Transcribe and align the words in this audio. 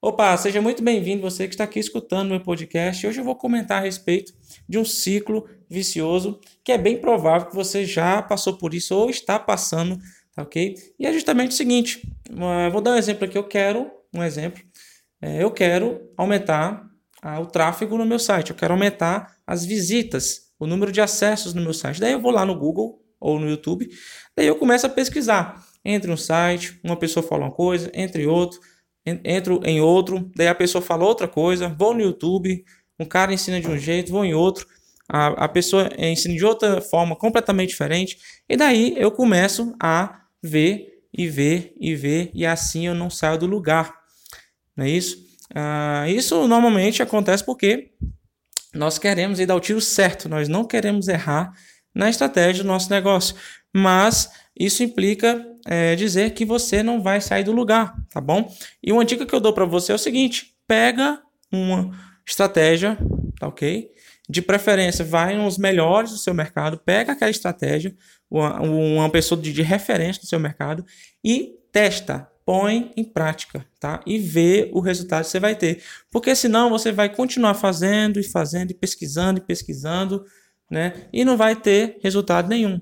Opa, 0.00 0.36
seja 0.36 0.62
muito 0.62 0.80
bem-vindo 0.80 1.22
você 1.22 1.48
que 1.48 1.54
está 1.54 1.64
aqui 1.64 1.80
escutando 1.80 2.28
meu 2.28 2.40
podcast. 2.40 3.04
Hoje 3.04 3.20
eu 3.20 3.24
vou 3.24 3.34
comentar 3.34 3.78
a 3.78 3.84
respeito 3.84 4.32
de 4.68 4.78
um 4.78 4.84
ciclo 4.84 5.48
vicioso 5.68 6.38
que 6.62 6.70
é 6.70 6.78
bem 6.78 7.00
provável 7.00 7.48
que 7.48 7.54
você 7.56 7.84
já 7.84 8.22
passou 8.22 8.56
por 8.56 8.74
isso 8.74 8.94
ou 8.94 9.10
está 9.10 9.40
passando, 9.40 9.98
tá 10.32 10.42
ok? 10.42 10.76
E 11.00 11.04
é 11.04 11.12
justamente 11.12 11.50
o 11.50 11.54
seguinte, 11.54 12.00
uh, 12.30 12.70
vou 12.70 12.80
dar 12.80 12.92
um 12.92 12.96
exemplo 12.96 13.24
aqui, 13.24 13.36
eu 13.36 13.42
quero, 13.42 13.90
um 14.14 14.22
exemplo, 14.22 14.62
é, 15.20 15.42
eu 15.42 15.50
quero 15.50 16.00
aumentar 16.16 16.88
uh, 17.24 17.40
o 17.40 17.46
tráfego 17.46 17.98
no 17.98 18.06
meu 18.06 18.20
site, 18.20 18.50
eu 18.50 18.56
quero 18.56 18.74
aumentar 18.74 19.34
as 19.44 19.64
visitas, 19.64 20.52
o 20.60 20.66
número 20.68 20.92
de 20.92 21.00
acessos 21.00 21.54
no 21.54 21.60
meu 21.60 21.74
site. 21.74 21.98
Daí 21.98 22.12
eu 22.12 22.20
vou 22.20 22.30
lá 22.30 22.46
no 22.46 22.56
Google 22.56 23.02
ou 23.18 23.40
no 23.40 23.50
YouTube, 23.50 23.88
daí 24.36 24.46
eu 24.46 24.54
começo 24.54 24.86
a 24.86 24.88
pesquisar 24.88 25.66
entre 25.84 26.08
um 26.08 26.16
site, 26.16 26.78
uma 26.84 26.96
pessoa 26.96 27.26
fala 27.26 27.46
uma 27.46 27.52
coisa, 27.52 27.90
entre 27.92 28.28
outro, 28.28 28.60
entro 29.24 29.60
em 29.64 29.80
outro, 29.80 30.30
daí 30.34 30.48
a 30.48 30.54
pessoa 30.54 30.82
fala 30.82 31.04
outra 31.04 31.28
coisa, 31.28 31.68
vou 31.68 31.94
no 31.94 32.00
YouTube, 32.00 32.64
um 32.98 33.04
cara 33.04 33.32
ensina 33.32 33.60
de 33.60 33.68
um 33.68 33.78
jeito, 33.78 34.12
vou 34.12 34.24
em 34.24 34.34
outro, 34.34 34.66
a, 35.08 35.44
a 35.44 35.48
pessoa 35.48 35.88
ensina 35.98 36.34
de 36.34 36.44
outra 36.44 36.80
forma 36.80 37.16
completamente 37.16 37.70
diferente, 37.70 38.18
e 38.48 38.56
daí 38.56 38.94
eu 38.96 39.10
começo 39.10 39.74
a 39.80 40.22
ver 40.42 41.02
e 41.12 41.26
ver 41.26 41.72
e 41.80 41.94
ver, 41.94 42.30
e 42.34 42.44
assim 42.44 42.86
eu 42.86 42.94
não 42.94 43.08
saio 43.10 43.38
do 43.38 43.46
lugar. 43.46 43.94
Não 44.76 44.84
é 44.84 44.90
isso? 44.90 45.26
Ah, 45.54 46.04
isso 46.08 46.46
normalmente 46.46 47.02
acontece 47.02 47.44
porque 47.44 47.90
nós 48.74 48.98
queremos 48.98 49.40
ir 49.40 49.46
dar 49.46 49.56
o 49.56 49.60
tiro 49.60 49.80
certo, 49.80 50.28
nós 50.28 50.48
não 50.48 50.64
queremos 50.64 51.08
errar 51.08 51.52
na 51.94 52.10
estratégia 52.10 52.62
do 52.62 52.68
nosso 52.68 52.90
negócio, 52.90 53.34
mas 53.74 54.30
isso 54.58 54.82
implica 54.82 55.46
é, 55.66 55.94
dizer 55.94 56.32
que 56.32 56.44
você 56.44 56.82
não 56.82 57.02
vai 57.02 57.20
sair 57.20 57.44
do 57.44 57.52
lugar, 57.52 57.94
tá 58.10 58.20
bom? 58.20 58.52
E 58.82 58.90
uma 58.92 59.04
dica 59.04 59.24
que 59.24 59.34
eu 59.34 59.40
dou 59.40 59.52
para 59.52 59.64
você 59.64 59.92
é 59.92 59.94
o 59.94 59.98
seguinte: 59.98 60.54
pega 60.66 61.20
uma 61.52 61.90
estratégia, 62.26 62.98
tá 63.38 63.46
ok? 63.46 63.90
De 64.28 64.42
preferência, 64.42 65.04
vai 65.04 65.36
nos 65.36 65.56
melhores 65.56 66.10
do 66.10 66.18
seu 66.18 66.34
mercado, 66.34 66.78
pega 66.78 67.12
aquela 67.12 67.30
estratégia, 67.30 67.94
uma, 68.30 68.60
uma 68.60 69.10
pessoa 69.10 69.40
de, 69.40 69.52
de 69.52 69.62
referência 69.62 70.20
do 70.20 70.28
seu 70.28 70.40
mercado 70.40 70.84
e 71.24 71.54
testa, 71.72 72.28
põe 72.44 72.92
em 72.96 73.04
prática, 73.04 73.64
tá? 73.78 74.00
E 74.06 74.18
vê 74.18 74.70
o 74.72 74.80
resultado 74.80 75.24
que 75.24 75.30
você 75.30 75.40
vai 75.40 75.54
ter. 75.54 75.82
Porque 76.10 76.34
senão 76.34 76.68
você 76.68 76.90
vai 76.90 77.08
continuar 77.08 77.54
fazendo 77.54 78.18
e 78.18 78.22
fazendo 78.22 78.70
e 78.70 78.74
pesquisando 78.74 79.38
e 79.38 79.42
pesquisando, 79.42 80.24
né? 80.70 81.06
E 81.12 81.24
não 81.24 81.36
vai 81.36 81.56
ter 81.56 81.98
resultado 82.02 82.48
nenhum 82.48 82.80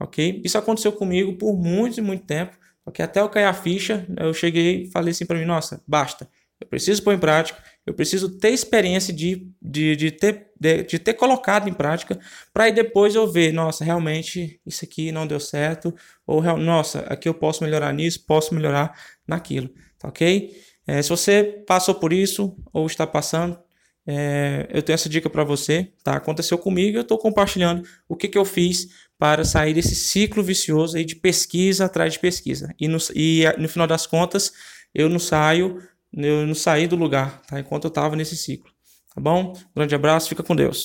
ok? 0.00 0.40
Isso 0.44 0.58
aconteceu 0.58 0.92
comigo 0.92 1.36
por 1.36 1.56
muito 1.56 1.98
e 1.98 2.02
muito 2.02 2.24
tempo, 2.24 2.56
ok? 2.84 3.04
Até 3.04 3.20
eu 3.20 3.28
cair 3.28 3.44
a 3.44 3.54
ficha, 3.54 4.06
eu 4.18 4.32
cheguei 4.32 4.82
e 4.82 4.90
falei 4.90 5.12
assim 5.12 5.26
para 5.26 5.38
mim, 5.38 5.44
nossa, 5.44 5.82
basta, 5.86 6.28
eu 6.60 6.66
preciso 6.66 7.02
pôr 7.02 7.14
em 7.14 7.18
prática, 7.18 7.62
eu 7.84 7.92
preciso 7.92 8.38
ter 8.38 8.50
experiência 8.50 9.12
de, 9.12 9.50
de, 9.60 9.94
de, 9.94 10.10
ter, 10.10 10.50
de, 10.58 10.82
de 10.84 10.98
ter 10.98 11.14
colocado 11.14 11.68
em 11.68 11.74
prática, 11.74 12.18
para 12.52 12.64
aí 12.64 12.72
depois 12.72 13.14
eu 13.14 13.30
ver, 13.30 13.52
nossa, 13.52 13.84
realmente 13.84 14.60
isso 14.64 14.84
aqui 14.84 15.12
não 15.12 15.26
deu 15.26 15.38
certo, 15.38 15.94
ou 16.26 16.42
nossa, 16.56 17.00
aqui 17.00 17.28
eu 17.28 17.34
posso 17.34 17.62
melhorar 17.62 17.92
nisso, 17.92 18.24
posso 18.26 18.54
melhorar 18.54 18.98
naquilo, 19.26 19.68
tá 19.98 20.08
ok? 20.08 20.50
É, 20.86 21.02
se 21.02 21.08
você 21.08 21.64
passou 21.66 21.96
por 21.96 22.12
isso 22.12 22.56
ou 22.72 22.86
está 22.86 23.06
passando, 23.06 23.58
é, 24.06 24.68
eu 24.70 24.82
tenho 24.82 24.94
essa 24.94 25.08
dica 25.08 25.28
para 25.28 25.42
você, 25.42 25.90
tá? 26.04 26.16
Aconteceu 26.16 26.56
comigo, 26.56 26.96
eu 26.96 27.02
estou 27.02 27.18
compartilhando 27.18 27.82
o 28.08 28.14
que, 28.14 28.28
que 28.28 28.38
eu 28.38 28.44
fiz 28.44 28.88
para 29.18 29.44
sair 29.44 29.74
desse 29.74 29.94
ciclo 29.94 30.42
vicioso 30.42 30.96
aí 30.96 31.04
de 31.04 31.16
pesquisa 31.16 31.86
atrás 31.86 32.12
de 32.12 32.18
pesquisa. 32.18 32.72
E 32.78 32.86
no, 32.86 32.98
e 33.14 33.44
no 33.58 33.68
final 33.68 33.86
das 33.86 34.06
contas, 34.06 34.52
eu 34.94 35.08
não 35.08 35.18
saio, 35.18 35.82
eu 36.12 36.46
não 36.46 36.54
saí 36.54 36.86
do 36.86 36.96
lugar, 36.96 37.42
tá? 37.42 37.58
Enquanto 37.58 37.84
eu 37.84 37.88
estava 37.88 38.14
nesse 38.14 38.36
ciclo. 38.36 38.70
Tá 39.14 39.20
bom? 39.20 39.54
grande 39.74 39.94
abraço, 39.94 40.28
fica 40.28 40.42
com 40.42 40.54
Deus. 40.54 40.84